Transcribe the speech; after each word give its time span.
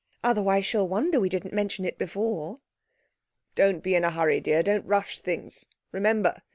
Otherwise 0.23 0.65
she'll 0.65 0.87
wonder 0.87 1.19
we 1.19 1.29
didn't 1.29 1.53
mention 1.53 1.85
it 1.85 1.99
before.' 1.99 2.59
'Don't 3.53 3.83
be 3.83 3.93
in 3.93 4.03
a 4.03 4.09
hurry, 4.09 4.39
dear. 4.41 4.63
Don't 4.63 4.83
rush 4.87 5.19
things; 5.19 5.67
remember... 5.91 6.41